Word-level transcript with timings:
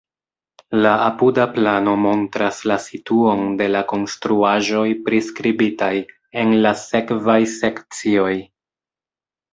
La 0.83 0.93
apuda 1.07 1.43
plano 1.57 1.93
montras 2.05 2.61
la 2.71 2.77
situon 2.87 3.43
de 3.61 3.67
la 3.75 3.83
konstruaĵoj 3.91 4.87
priskribitaj 5.11 5.93
en 6.45 6.57
la 6.65 6.73
sekvaj 6.87 7.39
sekcioj. 7.61 8.31